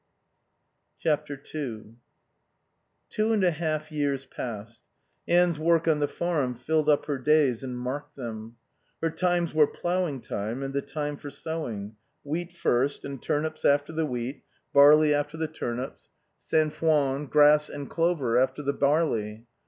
[1.05, 1.95] ii
[3.11, 4.81] Two and a half years passed.
[5.27, 8.55] Anne's work on the farm filled up her days and marked them.
[9.03, 13.93] Her times were ploughing time and the time for sowing: wheat first, and turnips after
[13.93, 14.43] the wheat,
[14.73, 16.09] barley after the turnips,
[16.39, 19.45] sainfoin, grass and clover after the barley.